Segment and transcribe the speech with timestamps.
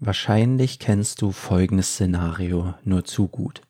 [0.00, 3.62] Wahrscheinlich kennst du folgendes Szenario nur zu gut.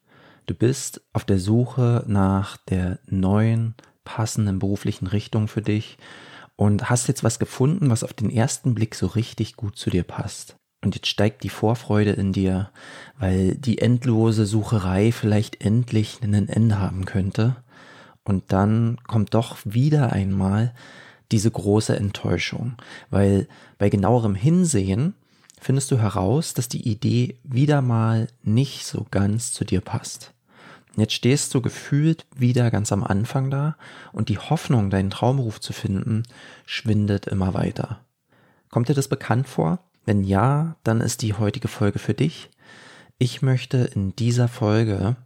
[0.45, 5.97] Du bist auf der Suche nach der neuen, passenden beruflichen Richtung für dich
[6.57, 10.03] und hast jetzt was gefunden, was auf den ersten Blick so richtig gut zu dir
[10.03, 10.57] passt.
[10.85, 12.71] Und jetzt steigt die Vorfreude in dir,
[13.19, 17.57] weil die endlose Sucherei vielleicht endlich einen Ende haben könnte.
[18.23, 20.75] Und dann kommt doch wieder einmal
[21.33, 22.75] diese große Enttäuschung,
[23.09, 23.49] weil
[23.79, 25.15] bei genauerem Hinsehen
[25.61, 30.33] findest du heraus, dass die Idee wieder mal nicht so ganz zu dir passt.
[30.97, 33.77] Jetzt stehst du gefühlt wieder ganz am Anfang da
[34.13, 36.25] und die Hoffnung, deinen Traumruf zu finden,
[36.67, 38.01] schwindet immer weiter.
[38.71, 39.79] Kommt dir das bekannt vor?
[40.05, 42.51] Wenn ja, dann ist die heutige Folge für dich.
[43.19, 45.17] Ich möchte in dieser Folge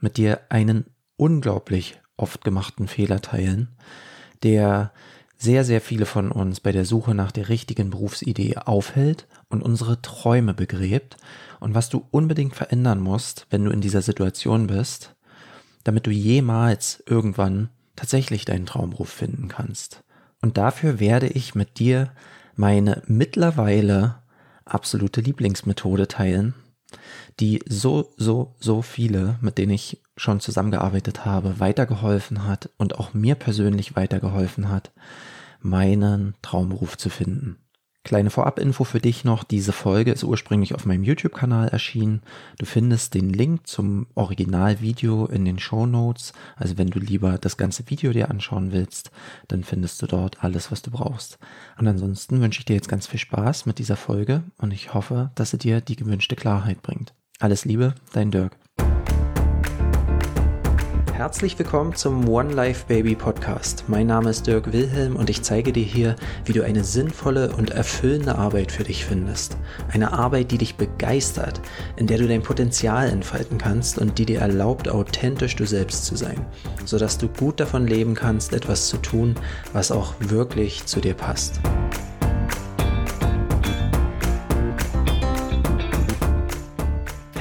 [0.00, 3.76] mit dir einen unglaublich oft gemachten Fehler teilen,
[4.42, 4.92] der
[5.36, 10.00] sehr, sehr viele von uns bei der Suche nach der richtigen Berufsidee aufhält und unsere
[10.00, 11.16] Träume begräbt
[11.60, 15.14] und was du unbedingt verändern musst, wenn du in dieser Situation bist,
[15.84, 20.02] damit du jemals irgendwann tatsächlich deinen Traumberuf finden kannst.
[20.42, 22.12] Und dafür werde ich mit dir
[22.54, 24.16] meine mittlerweile
[24.64, 26.54] absolute Lieblingsmethode teilen,
[27.40, 33.14] die so, so, so viele, mit denen ich schon zusammengearbeitet habe, weitergeholfen hat und auch
[33.14, 34.92] mir persönlich weitergeholfen hat,
[35.60, 37.58] meinen Traumberuf zu finden.
[38.06, 42.22] Kleine Vorabinfo für dich noch, diese Folge ist ursprünglich auf meinem YouTube-Kanal erschienen.
[42.56, 46.32] Du findest den Link zum Originalvideo in den Show Notes.
[46.54, 49.10] Also wenn du lieber das ganze Video dir anschauen willst,
[49.48, 51.40] dann findest du dort alles, was du brauchst.
[51.80, 55.32] Und ansonsten wünsche ich dir jetzt ganz viel Spaß mit dieser Folge und ich hoffe,
[55.34, 57.12] dass sie dir die gewünschte Klarheit bringt.
[57.40, 58.56] Alles Liebe, dein Dirk.
[61.16, 63.84] Herzlich willkommen zum One Life Baby Podcast.
[63.88, 66.14] Mein Name ist Dirk Wilhelm und ich zeige dir hier,
[66.44, 69.56] wie du eine sinnvolle und erfüllende Arbeit für dich findest.
[69.90, 71.62] Eine Arbeit, die dich begeistert,
[71.96, 76.16] in der du dein Potenzial entfalten kannst und die dir erlaubt, authentisch du selbst zu
[76.16, 76.44] sein,
[76.84, 79.36] sodass du gut davon leben kannst, etwas zu tun,
[79.72, 81.60] was auch wirklich zu dir passt.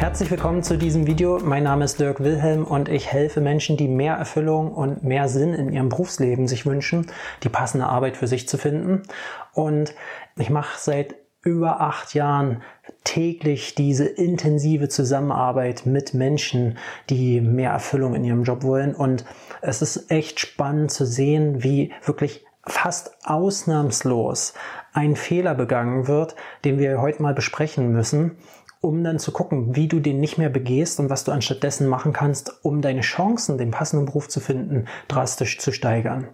[0.05, 1.39] Herzlich willkommen zu diesem Video.
[1.39, 5.55] Mein Name ist Dirk Wilhelm und ich helfe Menschen, die mehr Erfüllung und mehr Sinn
[5.55, 7.07] in ihrem Berufsleben sich wünschen,
[7.41, 9.01] die passende Arbeit für sich zu finden.
[9.51, 9.95] Und
[10.37, 12.61] ich mache seit über acht Jahren
[13.03, 16.77] täglich diese intensive Zusammenarbeit mit Menschen,
[17.09, 18.93] die mehr Erfüllung in ihrem Job wollen.
[18.93, 19.25] Und
[19.63, 24.53] es ist echt spannend zu sehen, wie wirklich fast ausnahmslos
[24.93, 28.37] ein Fehler begangen wird, den wir heute mal besprechen müssen
[28.85, 32.13] um dann zu gucken, wie du den nicht mehr begehst und was du anstattdessen machen
[32.13, 36.27] kannst, um deine Chancen, den passenden Beruf zu finden, drastisch zu steigern.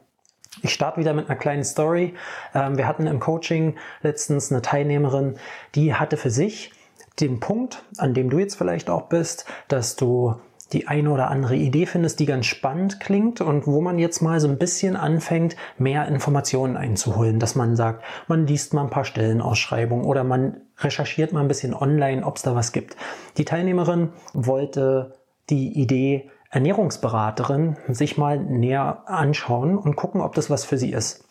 [0.62, 2.14] Ich starte wieder mit einer kleinen Story.
[2.54, 5.36] Ähm, wir hatten im Coaching letztens eine Teilnehmerin,
[5.76, 6.74] die hatte für sich
[7.22, 10.36] den Punkt, an dem du jetzt vielleicht auch bist, dass du
[10.74, 14.40] die eine oder andere Idee findest, die ganz spannend klingt und wo man jetzt mal
[14.40, 19.06] so ein bisschen anfängt, mehr Informationen einzuholen, dass man sagt, man liest mal ein paar
[19.06, 22.96] Stellenausschreibungen oder man recherchiert mal ein bisschen online, ob es da was gibt.
[23.38, 25.14] Die Teilnehmerin wollte
[25.50, 31.24] die Idee Ernährungsberaterin sich mal näher anschauen und gucken, ob das was für sie ist.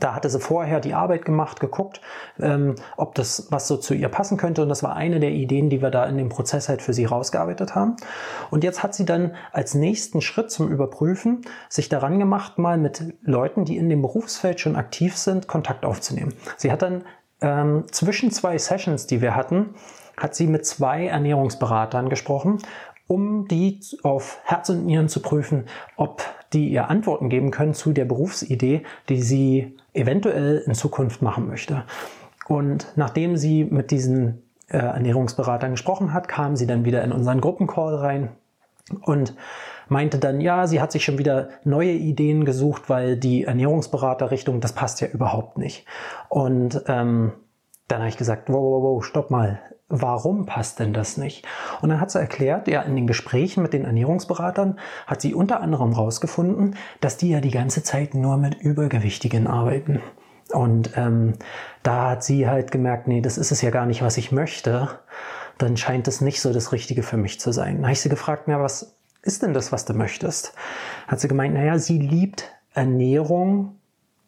[0.00, 2.00] Da hatte sie vorher die Arbeit gemacht, geguckt,
[2.40, 4.62] ähm, ob das was so zu ihr passen könnte.
[4.62, 7.04] Und das war eine der Ideen, die wir da in dem Prozess halt für sie
[7.04, 7.96] rausgearbeitet haben.
[8.50, 13.14] Und jetzt hat sie dann als nächsten Schritt zum Überprüfen sich daran gemacht, mal mit
[13.22, 16.32] Leuten, die in dem Berufsfeld schon aktiv sind, Kontakt aufzunehmen.
[16.56, 17.04] Sie hat dann
[17.40, 19.74] ähm, zwischen zwei Sessions, die wir hatten,
[20.16, 22.58] hat sie mit zwei Ernährungsberatern gesprochen
[23.06, 25.64] um die auf Herz und Nieren zu prüfen,
[25.96, 26.22] ob
[26.52, 31.84] die ihr Antworten geben können zu der Berufsidee, die sie eventuell in Zukunft machen möchte.
[32.48, 37.40] Und nachdem sie mit diesen äh, Ernährungsberatern gesprochen hat, kam sie dann wieder in unseren
[37.40, 38.30] Gruppencall rein
[39.02, 39.34] und
[39.88, 44.72] meinte dann, ja, sie hat sich schon wieder neue Ideen gesucht, weil die Ernährungsberaterrichtung, das
[44.72, 45.86] passt ja überhaupt nicht.
[46.28, 47.32] Und ähm,
[47.88, 51.46] dann habe ich gesagt, wow, wow, wow, stopp mal, warum passt denn das nicht?
[51.82, 55.60] Und dann hat sie erklärt, ja, in den Gesprächen mit den Ernährungsberatern hat sie unter
[55.60, 60.00] anderem rausgefunden, dass die ja die ganze Zeit nur mit Übergewichtigen arbeiten.
[60.52, 61.34] Und ähm,
[61.82, 64.88] da hat sie halt gemerkt, nee, das ist es ja gar nicht, was ich möchte.
[65.58, 67.76] Dann scheint es nicht so das Richtige für mich zu sein.
[67.76, 70.54] Dann habe ich sie gefragt, ja, was ist denn das, was du möchtest?
[71.06, 73.76] Hat sie gemeint, naja, sie liebt Ernährung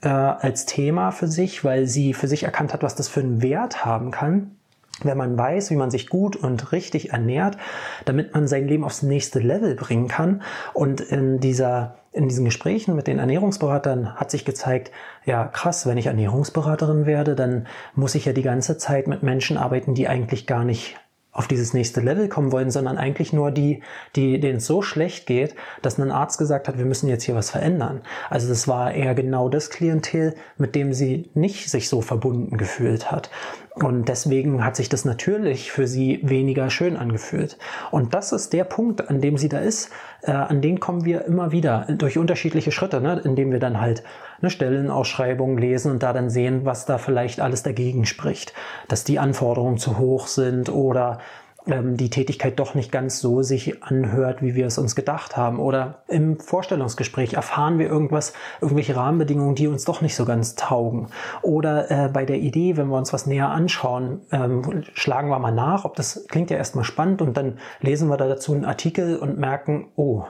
[0.03, 3.43] äh, als Thema für sich, weil sie für sich erkannt hat, was das für einen
[3.43, 4.57] Wert haben kann
[5.03, 7.57] wenn man weiß, wie man sich gut und richtig ernährt,
[8.05, 10.43] damit man sein Leben aufs nächste Level bringen kann
[10.73, 14.91] und in dieser in diesen Gesprächen mit den Ernährungsberatern hat sich gezeigt,
[15.27, 19.59] ja krass, wenn ich Ernährungsberaterin werde, dann muss ich ja die ganze Zeit mit Menschen
[19.59, 20.97] arbeiten, die eigentlich gar nicht
[21.37, 23.83] auf dieses nächste Level kommen wollen, sondern eigentlich nur die,
[24.17, 27.35] die, denen es so schlecht geht, dass ein Arzt gesagt hat, wir müssen jetzt hier
[27.35, 28.01] was verändern.
[28.31, 33.11] Also das war eher genau das Klientel, mit dem sie nicht sich so verbunden gefühlt
[33.13, 33.31] hat.
[33.75, 37.59] Und deswegen hat sich das natürlich für sie weniger schön angefühlt.
[37.91, 39.91] Und das ist der Punkt, an dem sie da ist.
[40.23, 43.21] Äh, an den kommen wir immer wieder durch unterschiedliche Schritte, ne?
[43.23, 44.03] indem wir dann halt
[44.41, 48.53] eine Stellenausschreibung lesen und da dann sehen, was da vielleicht alles dagegen spricht.
[48.89, 51.19] Dass die Anforderungen zu hoch sind oder
[51.67, 55.59] ähm, die Tätigkeit doch nicht ganz so sich anhört, wie wir es uns gedacht haben.
[55.59, 61.09] Oder im Vorstellungsgespräch erfahren wir irgendwas, irgendwelche Rahmenbedingungen, die uns doch nicht so ganz taugen.
[61.43, 65.53] Oder äh, bei der Idee, wenn wir uns was näher anschauen, ähm, schlagen wir mal
[65.53, 69.17] nach, ob das klingt ja erstmal spannend und dann lesen wir da dazu einen Artikel
[69.19, 70.25] und merken, oh,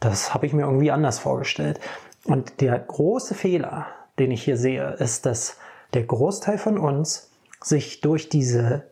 [0.00, 1.80] das habe ich mir irgendwie anders vorgestellt.
[2.26, 3.86] Und der große Fehler,
[4.18, 5.56] den ich hier sehe, ist, dass
[5.94, 7.30] der Großteil von uns
[7.62, 8.84] sich durch diese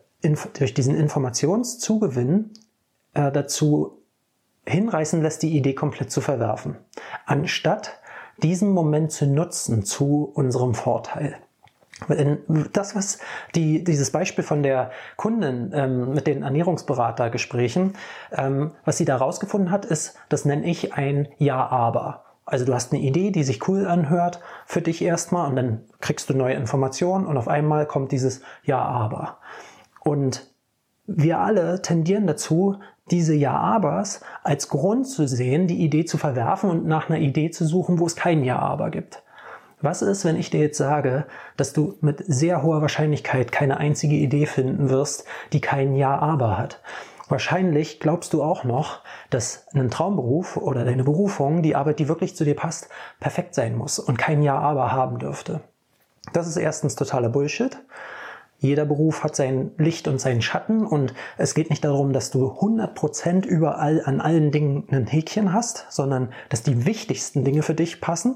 [0.53, 2.51] durch diesen Informationszugewinn
[3.13, 4.01] äh, dazu
[4.65, 6.77] hinreißen lässt, die Idee komplett zu verwerfen,
[7.25, 7.99] anstatt
[8.41, 11.37] diesen Moment zu nutzen zu unserem Vorteil.
[12.73, 13.19] Das, was
[13.53, 17.93] die, dieses Beispiel von der Kundin ähm, mit den Ernährungsberatergesprächen,
[18.33, 22.24] ähm, was sie da rausgefunden hat, ist, das nenne ich ein Ja-Aber.
[22.45, 26.29] Also du hast eine Idee, die sich cool anhört für dich erstmal und dann kriegst
[26.29, 29.37] du neue Informationen und auf einmal kommt dieses Ja-Aber.
[30.01, 30.47] Und
[31.07, 32.77] wir alle tendieren dazu,
[33.11, 37.65] diese Ja-Abers als Grund zu sehen, die Idee zu verwerfen und nach einer Idee zu
[37.65, 39.23] suchen, wo es kein Ja-Aber gibt.
[39.81, 41.25] Was ist, wenn ich dir jetzt sage,
[41.57, 46.81] dass du mit sehr hoher Wahrscheinlichkeit keine einzige Idee finden wirst, die kein Ja-Aber hat?
[47.27, 49.01] Wahrscheinlich glaubst du auch noch,
[49.31, 52.89] dass ein Traumberuf oder deine Berufung, die Arbeit, die wirklich zu dir passt,
[53.19, 55.61] perfekt sein muss und kein Ja-Aber haben dürfte.
[56.33, 57.77] Das ist erstens totaler Bullshit.
[58.59, 62.47] Jeder Beruf hat sein Licht und seinen Schatten und es geht nicht darum, dass du
[62.47, 68.01] 100% überall an allen Dingen ein Häkchen hast, sondern dass die wichtigsten Dinge für dich
[68.01, 68.35] passen.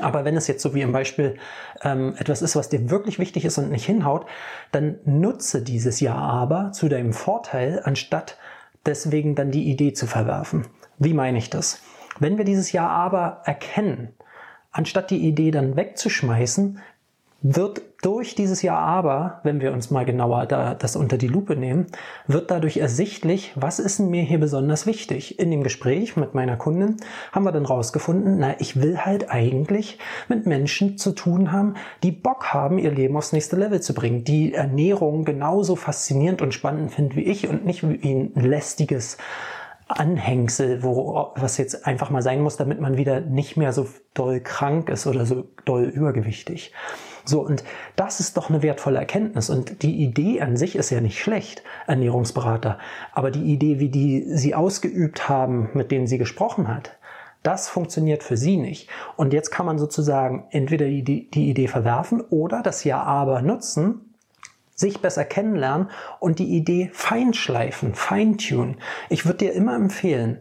[0.00, 1.36] Aber wenn es jetzt so wie im Beispiel
[1.82, 4.26] ähm, etwas ist, was dir wirklich wichtig ist und nicht hinhaut,
[4.72, 8.38] dann nutze dieses Ja aber zu deinem Vorteil, anstatt
[8.84, 10.66] deswegen dann die Idee zu verwerfen.
[10.98, 11.80] Wie meine ich das?
[12.18, 14.14] Wenn wir dieses Ja aber erkennen,
[14.72, 16.80] anstatt die Idee dann wegzuschmeißen,
[17.42, 21.56] wird durch dieses Ja aber, wenn wir uns mal genauer da, das unter die Lupe
[21.56, 21.86] nehmen,
[22.26, 25.38] wird dadurch ersichtlich, was ist mir hier besonders wichtig.
[25.38, 26.96] In dem Gespräch mit meiner Kundin
[27.32, 29.98] haben wir dann rausgefunden, na, ich will halt eigentlich
[30.28, 34.24] mit Menschen zu tun haben, die Bock haben, ihr Leben aufs nächste Level zu bringen,
[34.24, 39.16] die Ernährung genauso faszinierend und spannend finden wie ich und nicht wie ein lästiges
[39.88, 44.40] Anhängsel, wo, was jetzt einfach mal sein muss, damit man wieder nicht mehr so doll
[44.40, 46.72] krank ist oder so doll übergewichtig.
[47.28, 47.64] So, und
[47.96, 49.50] das ist doch eine wertvolle Erkenntnis.
[49.50, 52.78] Und die Idee an sich ist ja nicht schlecht, Ernährungsberater.
[53.12, 56.96] Aber die Idee, wie die sie ausgeübt haben, mit denen sie gesprochen hat,
[57.42, 58.88] das funktioniert für sie nicht.
[59.16, 64.14] Und jetzt kann man sozusagen entweder die, die Idee verwerfen oder das Ja aber nutzen,
[64.74, 65.88] sich besser kennenlernen
[66.20, 68.76] und die Idee feinschleifen, feintunen.
[69.08, 70.40] Ich würde dir immer empfehlen,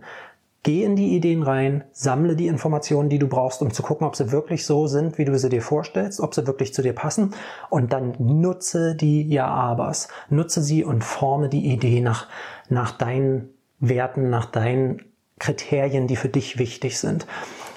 [0.66, 4.16] Geh in die Ideen rein, sammle die Informationen, die du brauchst, um zu gucken, ob
[4.16, 7.36] sie wirklich so sind, wie du sie dir vorstellst, ob sie wirklich zu dir passen
[7.70, 10.08] und dann nutze die Ja-Abers.
[10.32, 12.28] Nutze sie und forme die Idee nach,
[12.68, 15.04] nach deinen Werten, nach deinen
[15.38, 17.28] Kriterien, die für dich wichtig sind.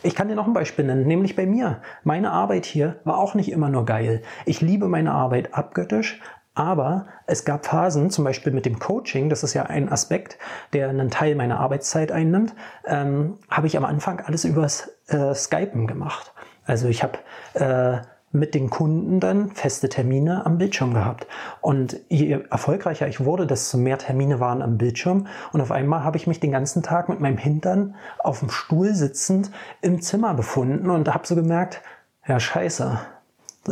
[0.02, 1.82] Ich kann dir noch ein Beispiel nennen, nämlich bei mir.
[2.04, 4.22] Meine Arbeit hier war auch nicht immer nur geil.
[4.46, 6.20] Ich liebe meine Arbeit abgöttisch,
[6.58, 10.38] aber es gab Phasen, zum Beispiel mit dem Coaching, das ist ja ein Aspekt,
[10.72, 15.86] der einen Teil meiner Arbeitszeit einnimmt, ähm, habe ich am Anfang alles übers äh, Skypen
[15.86, 16.32] gemacht.
[16.66, 17.18] Also ich habe
[17.54, 17.98] äh,
[18.32, 21.26] mit den Kunden dann feste Termine am Bildschirm gehabt.
[21.60, 25.28] Und je erfolgreicher ich wurde, desto mehr Termine waren am Bildschirm.
[25.52, 28.94] Und auf einmal habe ich mich den ganzen Tag mit meinem Hintern auf dem Stuhl
[28.94, 29.50] sitzend
[29.80, 31.80] im Zimmer befunden und habe so gemerkt,
[32.26, 32.98] ja scheiße,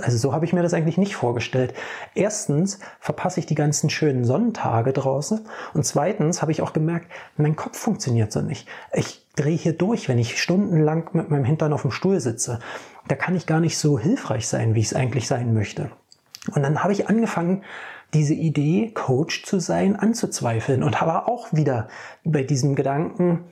[0.02, 1.74] also so habe ich mir das eigentlich nicht vorgestellt.
[2.14, 5.40] Erstens verpasse ich die ganzen schönen Sonnentage draußen
[5.74, 8.68] und zweitens habe ich auch gemerkt, mein Kopf funktioniert so nicht.
[8.92, 12.58] Ich drehe hier durch, wenn ich stundenlang mit meinem Hintern auf dem Stuhl sitze.
[13.08, 15.90] Da kann ich gar nicht so hilfreich sein, wie ich es eigentlich sein möchte.
[16.54, 17.62] Und dann habe ich angefangen,
[18.14, 21.88] diese Idee, Coach zu sein, anzuzweifeln und habe auch wieder
[22.24, 23.44] bei diesem Gedanken,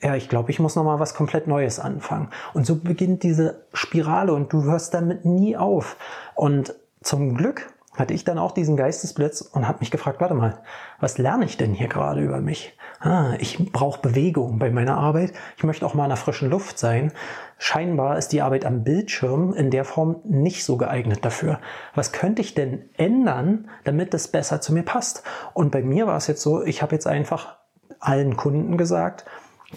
[0.00, 2.28] ja, ich glaube, ich muss noch mal was komplett Neues anfangen.
[2.52, 5.96] Und so beginnt diese Spirale und du hörst damit nie auf.
[6.34, 10.58] Und zum Glück hatte ich dann auch diesen Geistesblitz und habe mich gefragt, warte mal,
[11.00, 12.76] was lerne ich denn hier gerade über mich?
[13.00, 15.32] Ah, ich brauche Bewegung bei meiner Arbeit.
[15.56, 17.12] Ich möchte auch mal in der frischen Luft sein.
[17.58, 21.60] Scheinbar ist die Arbeit am Bildschirm in der Form nicht so geeignet dafür.
[21.94, 25.22] Was könnte ich denn ändern, damit das besser zu mir passt?
[25.52, 27.56] Und bei mir war es jetzt so, ich habe jetzt einfach
[28.00, 29.24] allen Kunden gesagt,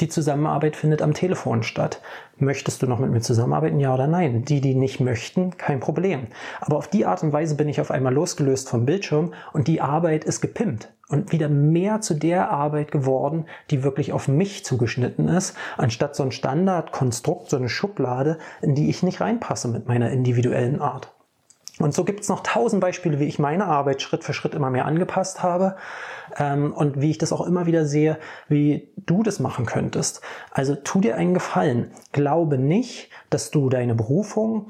[0.02, 2.02] die Zusammenarbeit findet am Telefon statt.
[2.38, 4.46] Möchtest du noch mit mir zusammenarbeiten, ja oder nein?
[4.46, 6.28] Die, die nicht möchten, kein Problem.
[6.62, 9.82] Aber auf die Art und Weise bin ich auf einmal losgelöst vom Bildschirm und die
[9.82, 15.28] Arbeit ist gepimpt und wieder mehr zu der Arbeit geworden, die wirklich auf mich zugeschnitten
[15.28, 20.12] ist, anstatt so ein Standardkonstrukt, so eine Schublade, in die ich nicht reinpasse mit meiner
[20.12, 21.17] individuellen Art.
[21.80, 24.72] Und so gibt es noch tausend Beispiele, wie ich meine Arbeit Schritt für Schritt immer
[24.72, 25.76] mehr angepasst habe
[26.38, 28.18] ähm, und wie ich das auch immer wieder sehe,
[28.48, 30.22] wie du das machen könntest.
[30.52, 31.92] Also tu dir einen Gefallen.
[32.14, 34.70] Glaube nicht, dass du deine Berufung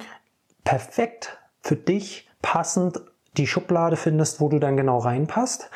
[0.66, 3.00] perfekt für dich passend
[3.38, 5.70] die Schublade findest, wo du dann genau reinpasst.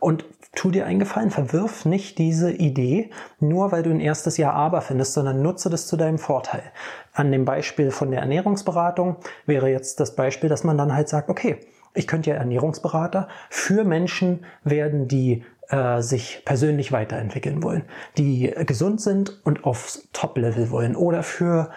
[0.00, 0.24] Und
[0.54, 4.80] tu dir einen Gefallen, verwirf nicht diese Idee, nur weil du ein erstes Jahr aber
[4.80, 6.62] findest, sondern nutze das zu deinem Vorteil.
[7.12, 11.28] An dem Beispiel von der Ernährungsberatung wäre jetzt das Beispiel, dass man dann halt sagt,
[11.28, 11.58] okay,
[11.94, 17.84] ich könnte ja Ernährungsberater für Menschen werden, die äh, sich persönlich weiterentwickeln wollen,
[18.16, 21.70] die gesund sind und aufs Top-Level wollen oder für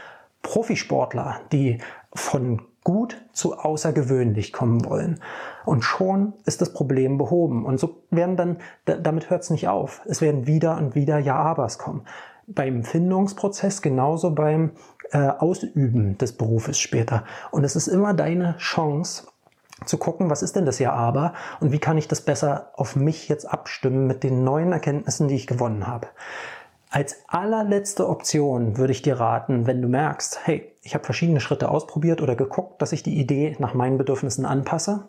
[0.43, 1.79] Profisportler, die
[2.13, 5.19] von gut zu außergewöhnlich kommen wollen.
[5.65, 7.65] Und schon ist das Problem behoben.
[7.65, 10.01] Und so werden dann, damit hört es nicht auf.
[10.05, 12.05] Es werden wieder und wieder Ja-Abers kommen.
[12.47, 14.71] Beim Findungsprozess genauso beim
[15.11, 17.23] äh, Ausüben des Berufes später.
[17.51, 19.27] Und es ist immer deine Chance,
[19.85, 23.27] zu gucken, was ist denn das Ja-Aber und wie kann ich das besser auf mich
[23.29, 26.07] jetzt abstimmen mit den neuen Erkenntnissen, die ich gewonnen habe.
[26.93, 31.69] Als allerletzte Option würde ich dir raten, wenn du merkst, hey, ich habe verschiedene Schritte
[31.69, 35.07] ausprobiert oder geguckt, dass ich die Idee nach meinen Bedürfnissen anpasse.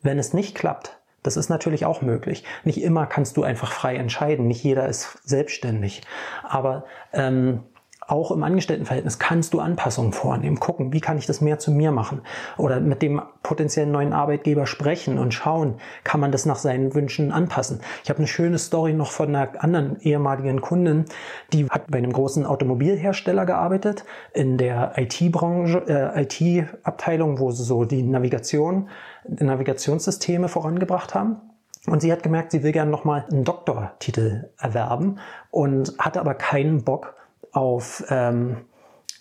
[0.00, 2.44] Wenn es nicht klappt, das ist natürlich auch möglich.
[2.62, 4.46] Nicht immer kannst du einfach frei entscheiden.
[4.46, 6.02] Nicht jeder ist selbstständig.
[6.44, 7.64] Aber ähm,
[8.12, 11.92] auch im Angestelltenverhältnis kannst du Anpassungen vornehmen, gucken, wie kann ich das mehr zu mir
[11.92, 12.20] machen
[12.58, 17.32] oder mit dem potenziellen neuen Arbeitgeber sprechen und schauen, kann man das nach seinen Wünschen
[17.32, 17.80] anpassen.
[18.04, 21.06] Ich habe eine schöne Story noch von einer anderen ehemaligen Kundin,
[21.54, 24.04] die hat bei einem großen Automobilhersteller gearbeitet
[24.34, 28.90] in der IT-Branche, äh, IT-Abteilung, wo sie so die Navigation,
[29.24, 31.36] die Navigationssysteme vorangebracht haben.
[31.86, 35.18] Und sie hat gemerkt, sie will gerne nochmal einen Doktortitel erwerben
[35.50, 37.16] und hatte aber keinen Bock,
[37.52, 38.56] auf, ähm,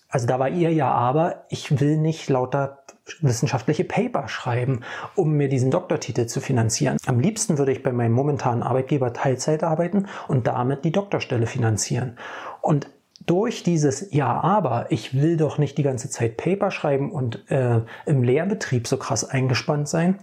[0.10, 2.80] also da war ihr ja aber, ich will nicht lauter
[3.20, 4.82] wissenschaftliche Paper schreiben,
[5.16, 6.98] um mir diesen Doktortitel zu finanzieren.
[7.06, 12.18] Am liebsten würde ich bei meinem momentanen Arbeitgeber Teilzeit arbeiten und damit die Doktorstelle finanzieren.
[12.62, 12.88] Und
[13.26, 17.82] durch dieses Ja, aber ich will doch nicht die ganze Zeit Paper schreiben und äh,
[18.06, 20.20] im Lehrbetrieb so krass eingespannt sein,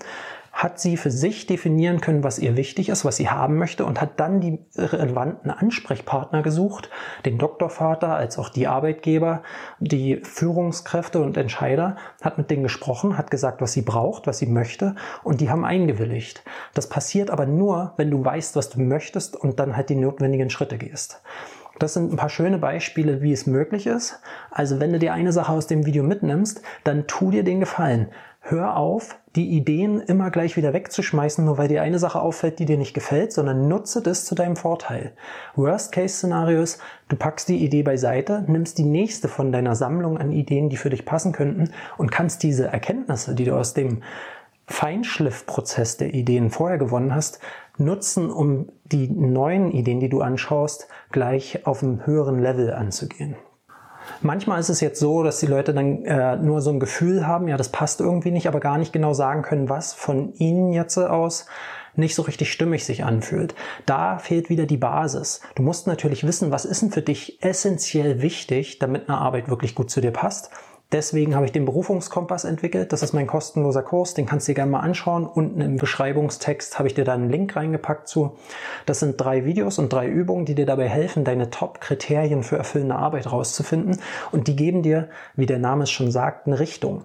[0.59, 4.01] hat sie für sich definieren können, was ihr wichtig ist, was sie haben möchte und
[4.01, 6.91] hat dann die relevanten Ansprechpartner gesucht,
[7.25, 9.45] den Doktorvater als auch die Arbeitgeber,
[9.79, 14.47] die Führungskräfte und Entscheider, hat mit denen gesprochen, hat gesagt, was sie braucht, was sie
[14.47, 16.43] möchte und die haben eingewilligt.
[16.75, 20.51] Das passiert aber nur, wenn du weißt, was du möchtest und dann halt die notwendigen
[20.51, 21.23] Schritte gehst.
[21.79, 24.21] Das sind ein paar schöne Beispiele, wie es möglich ist.
[24.51, 28.09] Also wenn du dir eine Sache aus dem Video mitnimmst, dann tu dir den Gefallen.
[28.51, 32.65] Hör auf, die Ideen immer gleich wieder wegzuschmeißen, nur weil dir eine Sache auffällt, die
[32.65, 35.13] dir nicht gefällt, sondern nutze das zu deinem Vorteil.
[35.55, 40.71] Worst-Case-Szenario ist, du packst die Idee beiseite, nimmst die nächste von deiner Sammlung an Ideen,
[40.71, 44.03] die für dich passen könnten und kannst diese Erkenntnisse, die du aus dem
[44.67, 47.41] Feinschliffprozess der Ideen vorher gewonnen hast,
[47.77, 53.37] nutzen, um die neuen Ideen, die du anschaust, gleich auf einem höheren Level anzugehen.
[54.21, 57.49] Manchmal ist es jetzt so, dass die Leute dann äh, nur so ein Gefühl haben,
[57.49, 60.99] ja, das passt irgendwie nicht, aber gar nicht genau sagen können, was von ihnen jetzt
[60.99, 61.47] aus
[61.95, 63.55] nicht so richtig stimmig sich anfühlt.
[63.85, 65.41] Da fehlt wieder die Basis.
[65.57, 69.75] Du musst natürlich wissen, was ist denn für dich essentiell wichtig, damit eine Arbeit wirklich
[69.75, 70.51] gut zu dir passt.
[70.91, 72.95] Deswegen habe ich den Berufungskompass entwickelt.
[72.95, 74.15] Das ist mein kostenloser Kurs.
[74.15, 75.27] Den kannst du dir gerne mal anschauen.
[75.27, 78.39] Unten im Beschreibungstext habe ich dir da einen Link reingepackt zu.
[78.87, 82.95] Das sind drei Videos und drei Übungen, die dir dabei helfen, deine Top-Kriterien für erfüllende
[82.95, 84.01] Arbeit rauszufinden.
[84.33, 87.05] Und die geben dir, wie der Name es schon sagt, eine Richtung.